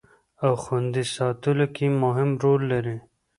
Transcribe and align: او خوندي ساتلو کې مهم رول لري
او 0.43 0.51
خوندي 0.63 1.03
ساتلو 1.15 1.65
کې 1.75 1.85
مهم 2.03 2.29
رول 2.43 2.61
لري 2.71 2.97